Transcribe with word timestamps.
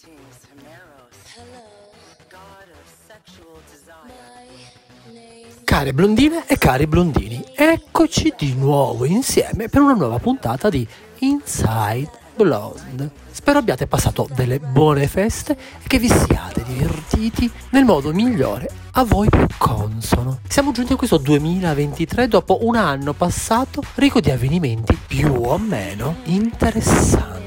Greetings, 0.00 0.38
Hemeros, 0.54 1.16
god 2.30 2.68
of 2.70 2.86
sexual 3.08 3.60
desire. 3.68 4.04
Care 5.64 5.92
blondine 5.92 6.44
e 6.46 6.56
cari 6.56 6.86
blondini, 6.86 7.42
eccoci 7.52 8.32
di 8.38 8.54
nuovo 8.54 9.04
insieme 9.06 9.68
per 9.68 9.80
una 9.80 9.94
nuova 9.94 10.20
puntata 10.20 10.68
di 10.68 10.86
Inside 11.18 12.10
Blonde. 12.36 13.10
Spero 13.32 13.58
abbiate 13.58 13.88
passato 13.88 14.28
delle 14.32 14.60
buone 14.60 15.08
feste 15.08 15.52
e 15.82 15.86
che 15.88 15.98
vi 15.98 16.08
siate 16.08 16.62
divertiti 16.62 17.50
nel 17.70 17.84
modo 17.84 18.12
migliore 18.12 18.70
a 18.92 19.04
voi 19.04 19.28
più 19.28 19.46
consono. 19.56 20.38
Siamo 20.46 20.70
giunti 20.70 20.92
a 20.92 20.96
questo 20.96 21.16
2023 21.16 22.28
dopo 22.28 22.64
un 22.64 22.76
anno 22.76 23.14
passato 23.14 23.82
ricco 23.96 24.20
di 24.20 24.30
avvenimenti 24.30 24.96
più 25.08 25.32
o 25.32 25.58
meno 25.58 26.18
interessanti. 26.24 27.37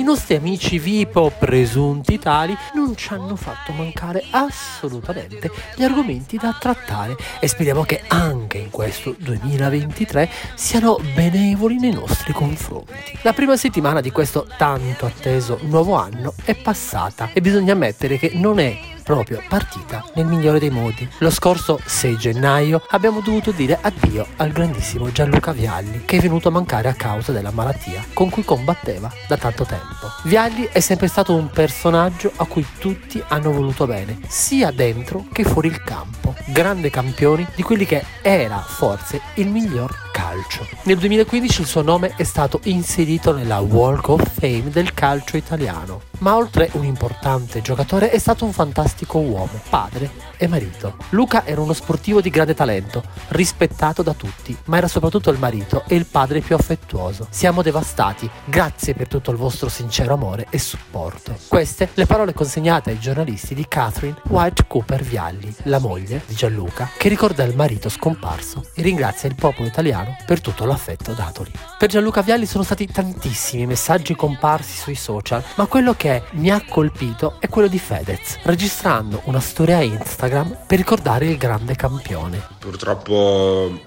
I 0.00 0.02
nostri 0.02 0.34
amici 0.34 0.78
VIP 0.78 1.16
o 1.16 1.28
presunti 1.28 2.18
tali 2.18 2.56
non 2.72 2.96
ci 2.96 3.12
hanno 3.12 3.36
fatto 3.36 3.72
mancare 3.72 4.24
assolutamente 4.30 5.50
gli 5.76 5.82
argomenti 5.82 6.38
da 6.38 6.56
trattare 6.58 7.14
e 7.38 7.46
speriamo 7.46 7.82
che 7.82 8.04
anche 8.08 8.56
in 8.56 8.70
questo 8.70 9.14
2023 9.18 10.30
siano 10.54 10.98
benevoli 11.14 11.78
nei 11.78 11.92
nostri 11.92 12.32
confronti. 12.32 13.18
La 13.20 13.34
prima 13.34 13.58
settimana 13.58 14.00
di 14.00 14.10
questo 14.10 14.46
tanto 14.56 15.04
atteso 15.04 15.58
nuovo 15.64 15.96
anno 15.96 16.32
è 16.44 16.54
passata 16.54 17.28
e 17.34 17.42
bisogna 17.42 17.74
ammettere 17.74 18.16
che 18.16 18.30
non 18.32 18.58
è 18.58 18.89
proprio 19.02 19.42
partita 19.48 20.04
nel 20.14 20.26
migliore 20.26 20.58
dei 20.58 20.70
modi. 20.70 21.08
Lo 21.18 21.30
scorso 21.30 21.80
6 21.84 22.16
gennaio 22.16 22.82
abbiamo 22.90 23.20
dovuto 23.20 23.50
dire 23.50 23.78
addio 23.80 24.26
al 24.36 24.52
grandissimo 24.52 25.10
Gianluca 25.10 25.52
Vialli, 25.52 26.02
che 26.04 26.18
è 26.18 26.20
venuto 26.20 26.48
a 26.48 26.52
mancare 26.52 26.88
a 26.88 26.94
causa 26.94 27.32
della 27.32 27.50
malattia 27.50 28.04
con 28.12 28.30
cui 28.30 28.44
combatteva 28.44 29.10
da 29.26 29.36
tanto 29.36 29.64
tempo. 29.64 30.08
Vialli 30.24 30.68
è 30.72 30.80
sempre 30.80 31.08
stato 31.08 31.34
un 31.34 31.50
personaggio 31.50 32.32
a 32.36 32.44
cui 32.44 32.66
tutti 32.78 33.22
hanno 33.28 33.52
voluto 33.52 33.86
bene, 33.86 34.18
sia 34.28 34.70
dentro 34.70 35.26
che 35.32 35.44
fuori 35.44 35.68
il 35.68 35.82
campo. 35.82 36.34
Grande 36.46 36.90
campione 36.90 37.48
di 37.54 37.62
quelli 37.62 37.86
che 37.86 38.04
era 38.22 38.58
forse 38.58 39.20
il 39.34 39.48
miglior 39.48 40.09
calcio. 40.20 40.66
Nel 40.82 40.98
2015 40.98 41.60
il 41.62 41.66
suo 41.66 41.80
nome 41.80 42.12
è 42.16 42.24
stato 42.24 42.60
inserito 42.64 43.32
nella 43.32 43.60
Walk 43.60 44.08
of 44.08 44.30
Fame 44.38 44.68
del 44.68 44.92
calcio 44.92 45.38
italiano, 45.38 46.02
ma 46.18 46.36
oltre 46.36 46.68
un 46.72 46.84
importante 46.84 47.62
giocatore 47.62 48.10
è 48.10 48.18
stato 48.18 48.44
un 48.44 48.52
fantastico 48.52 49.18
uomo, 49.18 49.60
padre 49.70 50.29
e 50.40 50.48
marito. 50.48 50.96
Luca 51.10 51.44
era 51.44 51.60
uno 51.60 51.74
sportivo 51.74 52.22
di 52.22 52.30
grande 52.30 52.54
talento, 52.54 53.04
rispettato 53.28 54.02
da 54.02 54.14
tutti, 54.14 54.56
ma 54.64 54.78
era 54.78 54.88
soprattutto 54.88 55.28
il 55.28 55.38
marito 55.38 55.84
e 55.86 55.96
il 55.96 56.06
padre 56.06 56.40
più 56.40 56.54
affettuoso. 56.54 57.26
Siamo 57.28 57.60
devastati, 57.60 58.28
grazie 58.46 58.94
per 58.94 59.06
tutto 59.06 59.30
il 59.30 59.36
vostro 59.36 59.68
sincero 59.68 60.14
amore 60.14 60.46
e 60.48 60.58
supporto. 60.58 61.36
Queste 61.46 61.90
le 61.92 62.06
parole 62.06 62.32
consegnate 62.32 62.90
ai 62.90 62.98
giornalisti 62.98 63.54
di 63.54 63.66
Catherine 63.68 64.16
White 64.28 64.64
Cooper 64.66 65.02
Vialli, 65.02 65.54
la 65.64 65.78
moglie 65.78 66.22
di 66.26 66.34
Gianluca, 66.34 66.88
che 66.96 67.10
ricorda 67.10 67.44
il 67.44 67.54
marito 67.54 67.90
scomparso 67.90 68.64
e 68.74 68.80
ringrazia 68.80 69.28
il 69.28 69.34
popolo 69.34 69.68
italiano 69.68 70.16
per 70.24 70.40
tutto 70.40 70.64
l'affetto 70.64 71.12
datoli. 71.12 71.52
Per 71.76 71.88
Gianluca 71.90 72.22
Vialli 72.22 72.46
sono 72.46 72.64
stati 72.64 72.86
tantissimi 72.86 73.66
messaggi 73.66 74.16
comparsi 74.16 74.78
sui 74.78 74.94
social, 74.94 75.44
ma 75.56 75.66
quello 75.66 75.92
che 75.92 76.22
mi 76.32 76.48
ha 76.50 76.64
colpito 76.66 77.36
è 77.40 77.48
quello 77.48 77.68
di 77.68 77.78
Fedez, 77.78 78.38
registrando 78.44 79.20
una 79.24 79.40
storia 79.40 79.82
Instagram 79.82 80.28
per 80.66 80.78
ricordare 80.78 81.26
il 81.26 81.36
grande 81.36 81.74
campione. 81.74 82.46
Purtroppo 82.58 83.80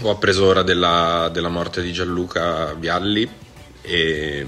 ho 0.00 0.10
appreso 0.10 0.46
ora 0.46 0.62
della, 0.62 1.30
della 1.32 1.48
morte 1.48 1.82
di 1.82 1.92
Gianluca 1.92 2.72
Vialli 2.74 3.28
e 3.80 4.46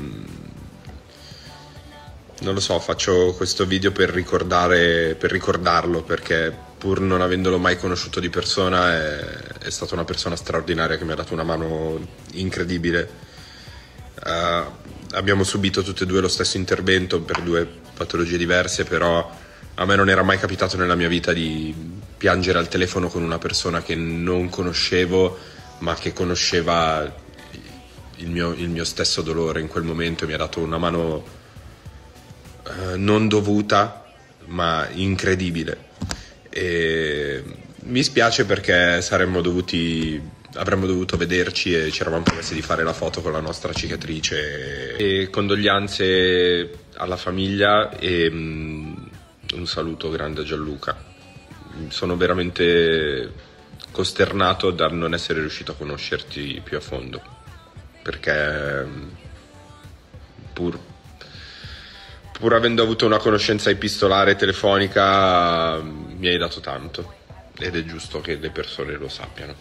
non 2.41 2.55
lo 2.55 2.61
so, 2.61 2.79
faccio 2.79 3.33
questo 3.37 3.65
video 3.65 3.93
per, 3.93 4.13
per 4.13 5.31
ricordarlo 5.31 6.03
perché 6.03 6.55
pur 6.77 7.01
non 7.01 7.23
avendolo 7.23 7.59
mai 7.59 7.79
conosciuto 7.79 8.21
di 8.21 8.29
persona 8.29 8.93
è, 8.93 9.19
è 9.61 9.71
stata 9.71 9.95
una 9.95 10.05
persona 10.05 10.37
straordinaria 10.37 10.99
che 10.99 11.05
mi 11.05 11.13
ha 11.13 11.17
dato 11.17 11.33
una 11.33 11.43
mano 11.43 11.99
incredibile. 12.33 13.23
Uh, 14.23 14.71
abbiamo 15.13 15.45
subito 15.45 15.83
tutte 15.83 16.05
e 16.05 16.07
due 16.07 16.21
lo 16.21 16.29
stesso 16.29 16.57
intervento 16.57 17.21
per 17.21 17.41
due 17.41 17.67
patologie 17.95 18.37
diverse, 18.37 18.85
però 18.85 19.31
a 19.75 19.85
me 19.85 19.97
non 19.97 20.09
era 20.09 20.23
mai 20.23 20.39
capitato 20.39 20.77
nella 20.77 20.95
mia 20.95 21.09
vita 21.09 21.33
di 21.33 21.75
piangere 22.17 22.59
al 22.59 22.69
telefono 22.69 23.09
con 23.09 23.23
una 23.23 23.39
persona 23.39 23.83
che 23.83 23.95
non 23.95 24.49
conoscevo, 24.49 25.37
ma 25.79 25.95
che 25.95 26.13
conosceva 26.13 27.23
il 28.17 28.31
mio, 28.31 28.53
il 28.53 28.69
mio 28.69 28.85
stesso 28.85 29.21
dolore 29.23 29.61
in 29.61 29.67
quel 29.69 29.83
momento. 29.83 30.27
Mi 30.27 30.33
ha 30.33 30.39
dato 30.39 30.61
una 30.61 30.79
mano 30.79 31.25
uh, 32.63 32.97
non 32.97 33.27
dovuta, 33.29 34.13
ma 34.47 34.89
incredibile. 34.93 35.93
E 36.51 37.43
mi 37.81 38.03
spiace 38.03 38.45
perché 38.45 39.03
saremmo 39.03 39.41
dovuti 39.41 40.33
avremmo 40.57 40.87
dovuto 40.87 41.17
vederci 41.17 41.75
e 41.75 41.91
ci 41.91 42.03
eravamo 42.03 42.23
promessi 42.23 42.55
di 42.55 42.63
fare 42.63 42.85
la 42.85 42.93
foto 42.93 43.21
con 43.21 43.33
la 43.33 43.41
nostra 43.41 43.73
cicatrice. 43.73 44.97
E 44.97 45.29
condoglianze 45.31 46.71
alla 46.95 47.17
famiglia 47.17 47.91
e 47.99 48.29
um, 48.29 48.94
un 49.55 49.67
saluto 49.67 50.11
grande 50.11 50.43
a 50.43 50.45
Gianluca. 50.45 50.97
Sono 51.89 52.17
veramente 52.17 53.33
costernato 53.91 54.71
da 54.71 54.89
non 54.89 55.15
essere 55.15 55.41
riuscito 55.41 55.73
a 55.73 55.77
conoscerti 55.77 56.61
più 56.65 56.77
a 56.77 56.81
fondo 56.81 57.23
perché 58.03 58.87
pur 60.53 60.79
pur 62.39 62.53
avendo 62.53 62.83
avuto 62.83 63.07
una 63.07 63.19
conoscenza 63.19 63.71
epistolare 63.71 64.35
telefonica, 64.35 65.81
mi 65.81 66.27
hai 66.27 66.37
dato 66.37 66.61
tanto 66.61 67.15
ed 67.59 67.77
è 67.77 67.85
giusto 67.85 68.21
che 68.21 68.37
le 68.37 68.51
persone 68.51 68.93
lo 68.95 69.09
sappiano. 69.09 69.55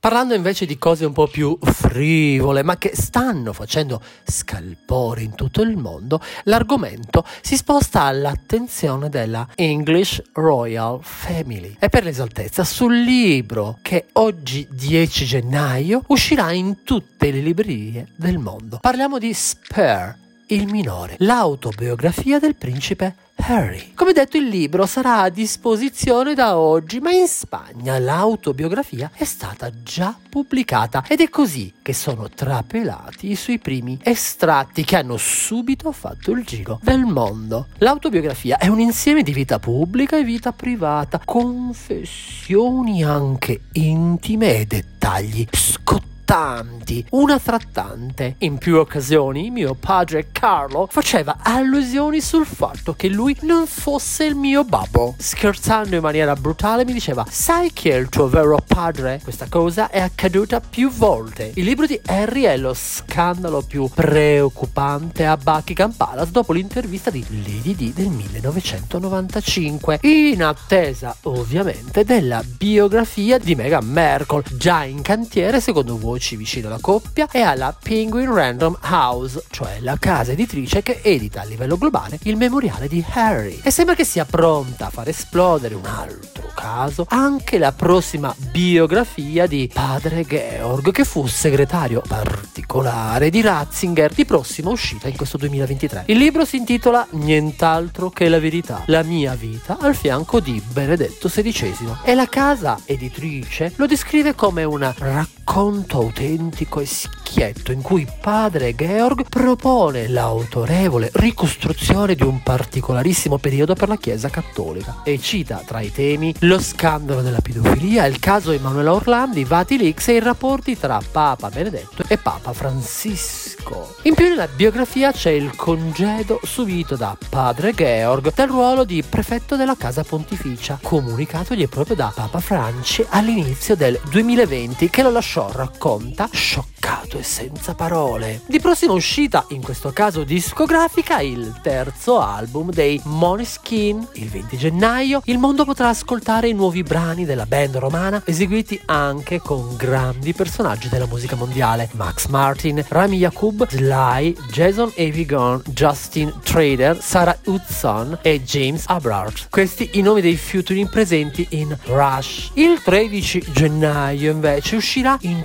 Parlando 0.00 0.34
invece 0.34 0.64
di 0.64 0.78
cose 0.78 1.04
un 1.04 1.12
po' 1.12 1.26
più 1.26 1.58
frivole, 1.60 2.62
ma 2.62 2.78
che 2.78 2.92
stanno 2.94 3.52
facendo 3.52 4.00
scalpore 4.24 5.22
in 5.22 5.34
tutto 5.34 5.60
il 5.62 5.76
mondo, 5.76 6.20
l'argomento 6.44 7.24
si 7.40 7.56
sposta 7.56 8.02
all'attenzione 8.02 9.08
della 9.08 9.48
English 9.56 10.22
Royal 10.34 11.00
Family 11.02 11.74
e 11.80 11.88
per 11.88 12.04
l'esaltezza 12.04 12.62
sul 12.62 12.96
libro 12.96 13.80
che 13.82 14.06
oggi 14.12 14.68
10 14.70 15.24
gennaio 15.24 16.04
uscirà 16.06 16.52
in 16.52 16.84
tutte 16.84 17.32
le 17.32 17.40
librerie 17.40 18.06
del 18.14 18.38
mondo. 18.38 18.78
Parliamo 18.80 19.18
di 19.18 19.34
Spare 19.34 20.26
il 20.48 20.66
minore, 20.66 21.16
l'autobiografia 21.18 22.38
del 22.38 22.54
principe 22.54 23.14
Harry. 23.40 23.92
Come 23.94 24.12
detto, 24.12 24.36
il 24.36 24.48
libro 24.48 24.86
sarà 24.86 25.22
a 25.22 25.28
disposizione 25.28 26.34
da 26.34 26.58
oggi, 26.58 27.00
ma 27.00 27.12
in 27.12 27.26
Spagna 27.26 27.98
l'autobiografia 27.98 29.10
è 29.14 29.24
stata 29.24 29.70
già 29.82 30.16
pubblicata 30.28 31.04
ed 31.06 31.20
è 31.20 31.28
così 31.28 31.72
che 31.80 31.92
sono 31.92 32.28
trapelati 32.28 33.30
i 33.30 33.36
suoi 33.36 33.58
primi 33.58 33.98
estratti 34.02 34.84
che 34.84 34.96
hanno 34.96 35.16
subito 35.16 35.92
fatto 35.92 36.32
il 36.32 36.44
giro 36.44 36.80
del 36.82 37.04
mondo. 37.04 37.68
L'autobiografia 37.78 38.58
è 38.58 38.66
un 38.66 38.80
insieme 38.80 39.22
di 39.22 39.32
vita 39.32 39.58
pubblica 39.58 40.16
e 40.18 40.24
vita 40.24 40.52
privata, 40.52 41.20
confessioni 41.24 43.04
anche 43.04 43.60
intime 43.72 44.58
e 44.58 44.66
dettagli 44.66 45.46
scottati 45.52 46.07
tanti, 46.28 47.02
una 47.12 47.38
tra 47.38 47.58
tante. 47.72 48.34
In 48.40 48.58
più 48.58 48.76
occasioni 48.76 49.48
mio 49.48 49.72
padre 49.72 50.28
Carlo 50.30 50.86
faceva 50.90 51.38
allusioni 51.40 52.20
sul 52.20 52.44
fatto 52.44 52.92
che 52.92 53.08
lui 53.08 53.34
non 53.44 53.66
fosse 53.66 54.26
il 54.26 54.34
mio 54.34 54.62
babbo. 54.62 55.14
Scherzando 55.16 55.96
in 55.96 56.02
maniera 56.02 56.34
brutale 56.34 56.84
mi 56.84 56.92
diceva 56.92 57.24
sai 57.30 57.72
chi 57.72 57.88
è 57.88 57.94
il 57.94 58.10
tuo 58.10 58.28
vero 58.28 58.58
padre? 58.62 59.20
Questa 59.22 59.46
cosa 59.48 59.88
è 59.88 60.00
accaduta 60.00 60.60
più 60.60 60.90
volte. 60.90 61.52
Il 61.54 61.64
libro 61.64 61.86
di 61.86 61.98
Harry 62.04 62.42
è 62.42 62.58
lo 62.58 62.74
scandalo 62.74 63.62
più 63.62 63.88
preoccupante 63.88 65.24
a 65.24 65.38
Buckingham 65.38 65.92
Palace 65.92 66.30
dopo 66.30 66.52
l'intervista 66.52 67.08
di 67.08 67.24
Lady 67.30 67.74
D 67.74 67.94
del 67.94 68.10
1995, 68.10 70.00
in 70.02 70.42
attesa 70.42 71.16
ovviamente 71.22 72.04
della 72.04 72.44
biografia 72.44 73.38
di 73.38 73.54
Meghan 73.54 73.86
Merkel, 73.86 74.42
già 74.58 74.84
in 74.84 75.00
cantiere 75.00 75.62
secondo 75.62 75.96
voi 75.96 76.16
voci 76.18 76.34
vicino 76.36 76.66
alla 76.66 76.78
coppia 76.80 77.28
e 77.30 77.40
alla 77.40 77.74
Penguin 77.80 78.32
Random 78.32 78.76
House, 78.82 79.44
cioè 79.50 79.78
la 79.80 79.96
casa 79.98 80.32
editrice 80.32 80.82
che 80.82 80.98
edita 81.00 81.42
a 81.42 81.44
livello 81.44 81.78
globale 81.78 82.18
il 82.24 82.36
memoriale 82.36 82.88
di 82.88 83.04
Harry. 83.12 83.60
E 83.62 83.70
sembra 83.70 83.94
che 83.94 84.04
sia 84.04 84.24
pronta 84.24 84.86
a 84.86 84.90
far 84.90 85.08
esplodere 85.08 85.76
un 85.76 85.86
altro 85.86 86.48
caso 86.58 87.06
anche 87.08 87.56
la 87.56 87.70
prossima 87.70 88.34
biografia 88.50 89.46
di 89.46 89.70
padre 89.72 90.24
Georg, 90.24 90.90
che 90.90 91.04
fu 91.04 91.24
segretario 91.26 92.02
particolare 92.06 93.30
di 93.30 93.40
Ratzinger, 93.40 94.12
di 94.12 94.24
prossima 94.24 94.70
uscita 94.70 95.06
in 95.06 95.16
questo 95.16 95.36
2023. 95.36 96.04
Il 96.06 96.18
libro 96.18 96.44
si 96.44 96.56
intitola 96.56 97.06
Nient'altro 97.10 98.10
che 98.10 98.28
la 98.28 98.40
verità, 98.40 98.82
la 98.86 99.04
mia 99.04 99.34
vita 99.34 99.78
al 99.80 99.94
fianco 99.94 100.40
di 100.40 100.60
Benedetto 100.72 101.28
XVI 101.28 101.98
e 102.02 102.14
la 102.14 102.28
casa 102.28 102.80
editrice 102.84 103.72
lo 103.76 103.86
descrive 103.86 104.34
come 104.34 104.64
un 104.64 104.92
racconto 104.98 106.07
autênticos 106.08 107.06
vecchietto 107.28 107.72
in 107.72 107.82
cui 107.82 108.06
padre 108.20 108.74
Georg 108.74 109.28
propone 109.28 110.08
l'autorevole 110.08 111.10
ricostruzione 111.12 112.14
di 112.14 112.22
un 112.22 112.42
particolarissimo 112.42 113.36
periodo 113.36 113.74
per 113.74 113.88
la 113.88 113.98
Chiesa 113.98 114.30
cattolica 114.30 115.02
e 115.04 115.20
cita 115.20 115.62
tra 115.64 115.80
i 115.80 115.92
temi 115.92 116.34
lo 116.40 116.58
scandalo 116.58 117.20
della 117.20 117.40
pedofilia, 117.40 118.06
il 118.06 118.18
caso 118.18 118.50
Emanuele 118.52 118.88
Orlandi, 118.88 119.44
Vatilix 119.44 120.08
e 120.08 120.14
i 120.14 120.20
rapporti 120.20 120.78
tra 120.78 120.98
Papa 121.10 121.50
Benedetto 121.50 122.02
e 122.08 122.16
Papa 122.16 122.52
Francisco. 122.54 123.96
In 124.02 124.14
più 124.14 124.28
nella 124.28 124.48
biografia 124.48 125.12
c'è 125.12 125.30
il 125.30 125.54
congedo 125.54 126.40
subito 126.42 126.96
da 126.96 127.16
padre 127.28 127.74
Georg 127.74 128.32
dal 128.32 128.48
ruolo 128.48 128.84
di 128.84 129.02
prefetto 129.06 129.56
della 129.56 129.76
Casa 129.76 130.02
Pontificia, 130.02 130.78
comunicatogli 130.82 131.68
proprio 131.68 131.96
da 131.96 132.10
Papa 132.14 132.40
Franci 132.40 133.04
all'inizio 133.10 133.76
del 133.76 134.00
2020 134.08 134.88
che 134.88 135.02
lo 135.02 135.10
lasciò, 135.10 135.50
racconta, 135.52 136.28
scioccato 136.32 137.17
e 137.18 137.22
senza 137.22 137.74
parole. 137.74 138.40
Di 138.46 138.60
prossima 138.60 138.92
uscita, 138.92 139.44
in 139.48 139.62
questo 139.62 139.92
caso 139.92 140.24
discografica, 140.24 141.20
il 141.20 141.58
terzo 141.62 142.20
album 142.20 142.70
dei 142.70 143.00
Moneskin. 143.04 144.06
Il 144.14 144.28
20 144.28 144.56
gennaio 144.56 145.20
il 145.24 145.38
mondo 145.38 145.64
potrà 145.64 145.88
ascoltare 145.88 146.48
i 146.48 146.52
nuovi 146.52 146.82
brani 146.82 147.24
della 147.24 147.46
band 147.46 147.76
romana 147.76 148.22
eseguiti 148.24 148.80
anche 148.86 149.40
con 149.40 149.76
grandi 149.76 150.32
personaggi 150.32 150.88
della 150.88 151.06
musica 151.06 151.36
mondiale. 151.36 151.88
Max 151.92 152.26
Martin, 152.26 152.84
Rami 152.86 153.16
Yacoub, 153.16 153.68
Sly, 153.68 154.34
Jason 154.50 154.92
Avigon, 154.96 155.62
Justin 155.66 156.32
Trader, 156.42 157.00
Sarah 157.02 157.38
Hudson 157.46 158.18
e 158.22 158.42
James 158.42 158.84
Abrard. 158.86 159.48
Questi 159.50 159.90
i 159.94 160.02
nomi 160.02 160.20
dei 160.20 160.36
featuring 160.36 160.88
presenti 160.88 161.46
in 161.50 161.76
Rush. 161.84 162.50
Il 162.54 162.80
13 162.82 163.46
gennaio 163.52 164.30
invece 164.30 164.76
uscirà 164.76 165.16
in 165.22 165.44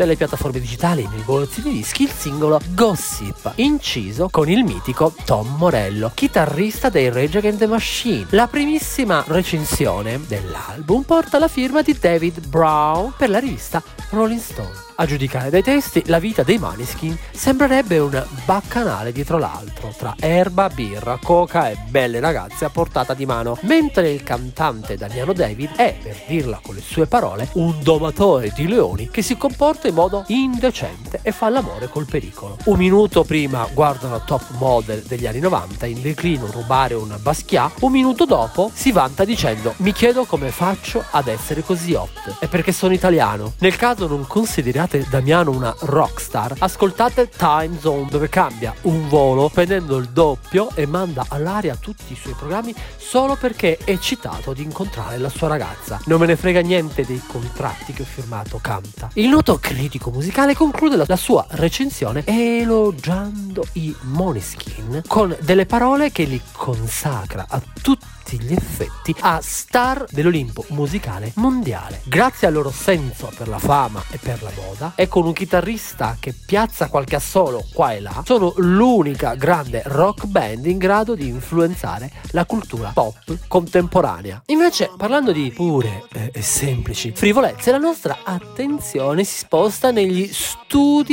tutte 0.00 0.06
le 0.06 0.16
piattaforme 0.16 0.60
digitali 0.60 1.02
e 1.02 1.08
nei 1.08 1.18
negozi 1.18 1.60
di 1.60 1.72
dischi 1.72 2.04
il 2.04 2.10
singolo 2.10 2.58
Gossip, 2.70 3.52
inciso 3.56 4.28
con 4.30 4.48
il 4.48 4.64
mitico 4.64 5.12
Tom 5.26 5.56
Morello, 5.58 6.10
chitarrista 6.14 6.88
dei 6.88 7.10
Rage 7.10 7.38
Against 7.38 7.58
the 7.58 7.66
Machine. 7.66 8.26
La 8.30 8.46
primissima 8.46 9.22
recensione 9.26 10.18
dell'album 10.26 11.02
porta 11.02 11.38
la 11.38 11.48
firma 11.48 11.82
di 11.82 11.96
David 11.98 12.46
Brown 12.46 13.12
per 13.16 13.28
la 13.28 13.38
rivista 13.38 13.82
Rolling 14.10 14.40
Stone. 14.40 14.89
A 15.00 15.06
giudicare 15.06 15.48
dai 15.48 15.62
testi, 15.62 16.02
la 16.08 16.18
vita 16.18 16.42
dei 16.42 16.58
Maniskin 16.58 17.16
sembrerebbe 17.30 17.96
un 17.96 18.22
baccanale 18.44 19.12
dietro 19.12 19.38
l'altro, 19.38 19.94
tra 19.96 20.14
erba, 20.20 20.68
birra, 20.68 21.18
coca 21.22 21.70
e 21.70 21.78
belle 21.88 22.20
ragazze 22.20 22.66
a 22.66 22.68
portata 22.68 23.14
di 23.14 23.24
mano, 23.24 23.56
mentre 23.62 24.10
il 24.10 24.22
cantante 24.22 24.98
Damiano 24.98 25.32
David 25.32 25.70
è, 25.74 25.96
per 26.02 26.22
dirla 26.26 26.60
con 26.62 26.74
le 26.74 26.82
sue 26.82 27.06
parole, 27.06 27.48
un 27.54 27.76
domatore 27.82 28.52
di 28.54 28.68
leoni 28.68 29.08
che 29.08 29.22
si 29.22 29.38
comporta 29.38 29.88
in 29.88 29.94
modo 29.94 30.24
indecente 30.26 31.20
e 31.22 31.32
fa 31.32 31.48
l'amore 31.48 31.88
col 31.88 32.04
pericolo. 32.04 32.58
Un 32.64 32.76
minuto 32.76 33.24
prima 33.24 33.66
guarda 33.72 34.06
una 34.06 34.20
top 34.20 34.50
model 34.58 35.00
degli 35.00 35.26
anni 35.26 35.40
90 35.40 35.86
in 35.86 36.02
declino 36.02 36.50
rubare 36.50 36.92
un 36.92 37.16
Basquiat, 37.18 37.80
un 37.80 37.92
minuto 37.92 38.26
dopo 38.26 38.70
si 38.74 38.92
vanta 38.92 39.24
dicendo 39.24 39.72
mi 39.78 39.92
chiedo 39.92 40.26
come 40.26 40.50
faccio 40.50 41.02
ad 41.12 41.28
essere 41.28 41.62
così 41.62 41.94
hot. 41.94 42.36
È 42.38 42.48
perché 42.48 42.72
sono 42.72 42.92
italiano. 42.92 43.54
Nel 43.60 43.76
caso 43.76 44.06
non 44.06 44.26
consideriate 44.26 44.88
considerate 44.90 45.06
Damiano 45.08 45.52
una 45.52 45.74
rockstar, 45.80 46.56
ascoltate 46.58 47.28
Time 47.28 47.78
Zone 47.78 48.08
dove 48.10 48.28
cambia 48.28 48.74
un 48.82 49.08
volo 49.08 49.48
prendendo 49.48 49.96
il 49.96 50.08
doppio 50.08 50.70
e 50.74 50.86
manda 50.86 51.24
all'aria 51.28 51.76
tutti 51.76 52.12
i 52.12 52.16
suoi 52.16 52.34
programmi 52.34 52.74
solo 52.96 53.36
perché 53.36 53.78
è 53.78 53.90
eccitato 53.90 54.52
di 54.52 54.62
incontrare 54.62 55.18
la 55.18 55.28
sua 55.28 55.48
ragazza. 55.48 56.00
Non 56.06 56.18
me 56.18 56.26
ne 56.26 56.36
frega 56.36 56.60
niente 56.60 57.04
dei 57.06 57.22
contratti 57.24 57.92
che 57.92 58.02
ho 58.02 58.06
firmato, 58.06 58.58
canta. 58.60 59.10
Il 59.14 59.28
noto 59.28 59.58
critico 59.58 60.10
musicale 60.10 60.54
conclude 60.54 60.96
la, 60.96 61.16
sua 61.16 61.46
recensione 61.50 62.24
elogiando 62.26 63.66
i 63.74 63.94
Moneskin 64.02 65.02
con 65.06 65.36
delle 65.40 65.66
parole 65.66 66.10
che 66.10 66.24
li 66.24 66.40
consacra 66.52 67.46
a 67.48 67.60
tutti 67.82 68.38
gli 68.38 68.52
effetti 68.52 69.14
a 69.20 69.40
star 69.42 70.06
dell'Olimpo 70.10 70.64
musicale 70.68 71.32
mondiale. 71.36 72.00
Grazie 72.04 72.46
al 72.46 72.52
loro 72.54 72.70
senso 72.70 73.30
per 73.36 73.48
la 73.48 73.58
fama 73.58 74.02
e 74.10 74.18
per 74.18 74.42
la 74.42 74.50
moda 74.70 74.92
e 74.94 75.08
con 75.08 75.26
un 75.26 75.32
chitarrista 75.32 76.16
che 76.18 76.32
piazza 76.32 76.88
qualche 76.88 77.16
assolo 77.16 77.64
qua 77.72 77.92
e 77.92 78.00
là, 78.00 78.22
sono 78.24 78.52
l'unica 78.56 79.34
grande 79.34 79.82
rock 79.86 80.26
band 80.26 80.66
in 80.66 80.78
grado 80.78 81.14
di 81.14 81.26
influenzare 81.26 82.10
la 82.30 82.44
cultura 82.44 82.90
pop 82.94 83.36
contemporanea. 83.48 84.42
Invece, 84.46 84.90
parlando 84.96 85.32
di 85.32 85.52
pure 85.54 86.04
eh, 86.12 86.30
e 86.32 86.42
semplici 86.42 87.12
frivolezze, 87.14 87.70
la 87.70 87.78
nostra 87.78 88.18
attenzione 88.24 89.24
si 89.24 89.38
sposta 89.38 89.90
negli 89.90 90.30
studi 90.32 90.59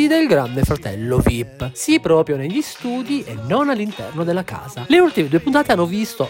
del 0.08 0.28
grande 0.28 0.64
fratello 0.64 1.18
VIP. 1.18 1.72
Sì, 1.74 2.00
proprio 2.00 2.38
negli 2.38 2.62
studi 2.62 3.24
e 3.24 3.36
non 3.48 3.70
all'interno 3.70 4.24
della 4.24 4.44
casa. 4.44 4.86
Le 4.88 5.00
ultime 5.00 5.30
due 5.30 5.40
puntate 5.40 5.72
hanno 5.72 5.86
visto 5.86 6.30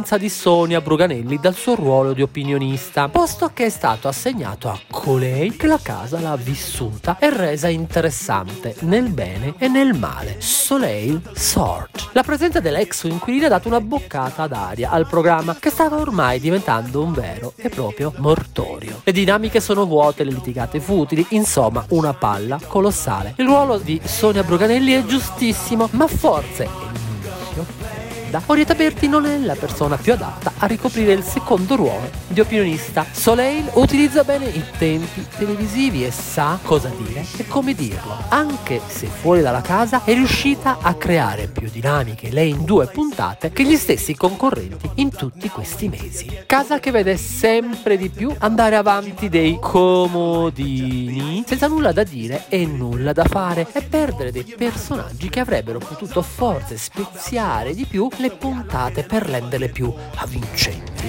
mancanza 0.00 0.16
di 0.18 0.28
Sonia 0.28 0.80
Bruganelli 0.80 1.38
dal 1.38 1.54
suo 1.54 1.74
ruolo 1.74 2.12
di 2.12 2.22
opinionista, 2.22 3.08
posto 3.08 3.50
che 3.52 3.66
è 3.66 3.68
stato 3.68 4.08
assegnato 4.08 4.68
a 4.68 4.78
colei 4.90 5.56
che 5.56 5.66
la 5.66 5.78
casa 5.80 6.20
l'ha 6.20 6.36
vissuta 6.36 7.18
e 7.18 7.30
resa 7.30 7.68
interessante 7.68 8.74
nel 8.80 9.08
bene 9.10 9.54
e 9.58 9.68
nel 9.68 9.94
male. 9.94 10.36
Soleil 10.40 11.20
Sort. 11.34 12.10
La 12.12 12.22
presenza 12.22 12.60
dell'ex 12.60 13.04
inquilina 13.04 13.46
ha 13.46 13.50
dato 13.50 13.68
una 13.68 13.80
boccata 13.80 14.46
d'aria 14.46 14.90
al 14.90 15.06
programma 15.06 15.56
che 15.58 15.70
stava 15.70 15.96
ormai 15.96 16.40
diventando 16.40 17.02
un 17.02 17.12
vero 17.12 17.52
e 17.56 17.68
proprio 17.68 18.12
mortorio. 18.16 19.00
Le 19.04 19.12
dinamiche 19.12 19.60
sono 19.60 19.86
vuote, 19.86 20.24
le 20.24 20.32
litigate 20.32 20.80
futili, 20.80 21.26
insomma 21.30 21.84
una 21.90 22.14
palla 22.14 22.49
colossale. 22.66 23.34
Il 23.36 23.46
ruolo 23.46 23.78
di 23.78 24.00
Sonia 24.02 24.42
Bruganelli 24.42 24.92
è 24.92 25.04
giustissimo, 25.04 25.88
ma 25.92 26.06
forse 26.06 26.64
è 26.64 26.90
fredda, 28.30 28.42
Orietta 28.46 28.74
Berti 28.74 29.08
non 29.08 29.26
è 29.26 29.38
la 29.38 29.54
persona 29.54 29.96
più 29.96 30.12
adatta 30.12 30.49
a 30.60 30.66
ricoprire 30.66 31.12
il 31.12 31.22
secondo 31.22 31.76
ruolo 31.76 32.10
di 32.28 32.40
opinionista. 32.40 33.06
Soleil 33.10 33.70
utilizza 33.74 34.24
bene 34.24 34.46
i 34.46 34.62
tempi 34.78 35.26
televisivi 35.36 36.04
e 36.04 36.10
sa 36.10 36.58
cosa 36.62 36.90
dire 36.96 37.24
e 37.36 37.46
come 37.46 37.74
dirlo. 37.74 38.16
Anche 38.28 38.80
se 38.86 39.06
fuori 39.06 39.40
dalla 39.40 39.62
casa 39.62 40.04
è 40.04 40.12
riuscita 40.12 40.78
a 40.80 40.94
creare 40.94 41.48
più 41.48 41.68
dinamiche 41.70 42.30
lei 42.30 42.50
in 42.50 42.64
due 42.64 42.86
puntate 42.86 43.50
che 43.50 43.64
gli 43.64 43.76
stessi 43.76 44.14
concorrenti 44.14 44.90
in 44.96 45.10
tutti 45.10 45.48
questi 45.48 45.88
mesi. 45.88 46.28
Casa 46.46 46.78
che 46.78 46.90
vede 46.90 47.16
sempre 47.16 47.96
di 47.96 48.08
più 48.08 48.34
andare 48.38 48.76
avanti 48.76 49.28
dei 49.28 49.58
comodini 49.60 51.42
senza 51.46 51.66
nulla 51.66 51.92
da 51.92 52.04
dire 52.04 52.44
e 52.48 52.66
nulla 52.66 53.12
da 53.12 53.24
fare 53.24 53.66
e 53.72 53.82
perdere 53.82 54.30
dei 54.30 54.44
personaggi 54.56 55.28
che 55.28 55.40
avrebbero 55.40 55.78
potuto 55.78 56.22
forse 56.22 56.76
speziare 56.76 57.74
di 57.74 57.86
più 57.86 58.08
le 58.18 58.30
puntate 58.30 59.02
per 59.02 59.22
renderle 59.22 59.68
più 59.68 59.92
avvincenti. 60.16 60.49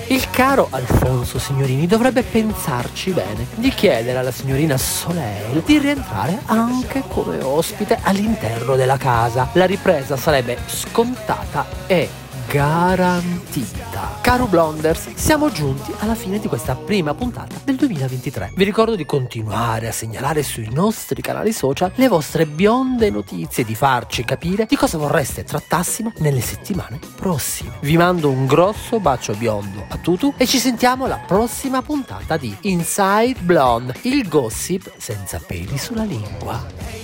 Il 0.08 0.30
caro 0.30 0.68
Alfonso 0.70 1.40
Signorini 1.40 1.88
dovrebbe 1.88 2.24
pensarci 2.24 3.12
bene 3.12 3.48
di 3.56 3.70
chiedere 3.70 4.18
alla 4.18 4.32
signorina 4.32 4.78
Soleil 4.78 5.62
di 5.66 5.78
rientrare 5.78 6.40
anche 6.46 7.04
come 7.08 7.42
ospite 7.42 7.98
all'interno 8.02 8.76
della 8.76 8.98
casa. 8.98 9.50
La 9.54 9.66
ripresa 9.66 10.18
sarebbe 10.18 10.58
scontata 10.68 11.66
e 11.88 12.21
garantita. 12.52 14.18
Caro 14.20 14.46
Blonders, 14.46 15.14
siamo 15.16 15.50
giunti 15.52 15.94
alla 16.00 16.16
fine 16.16 16.38
di 16.38 16.50
questa 16.50 16.76
prima 16.76 17.14
puntata 17.14 17.56
del 17.64 17.78
2023. 17.78 18.52
Vi 18.54 18.64
ricordo 18.66 18.98
di 18.98 19.06
continuare 19.06 19.88
a 19.88 19.94
segnalare 19.94 20.44
sui 20.44 20.68
nostri 20.70 21.22
canali 21.22 21.54
social 21.54 21.94
le 21.96 22.10
vostre 22.10 22.46
bionde 22.46 23.10
notizie, 23.10 23.64
di 23.64 23.74
farci 23.74 24.26
capire 24.26 24.66
di 24.66 24.76
cosa 24.76 24.98
vorreste 24.98 25.46
trattassimo 25.46 26.12
nelle 26.18 26.42
settimane 26.42 27.00
prossime. 27.16 27.78
Vi 27.80 27.96
mando 27.96 28.30
un 28.30 28.46
grosso 28.46 29.00
bacio 29.00 29.34
biondo 29.34 29.86
a 29.88 29.98
Tutu 29.98 30.34
e 30.36 30.46
ci 30.46 30.58
sentiamo 30.58 31.06
alla 31.06 31.22
prossima 31.26 31.82
puntata 31.82 32.36
di 32.36 32.54
Inside 32.64 33.40
Blonde, 33.40 33.96
il 34.02 34.28
gossip 34.28 34.92
senza 34.98 35.40
peli 35.40 35.78
sulla 35.78 36.04
lingua. 36.04 37.01